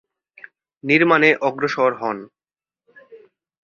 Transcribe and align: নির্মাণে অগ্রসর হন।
নির্মাণে 0.83 1.29
অগ্রসর 1.47 1.91
হন। 2.01 2.17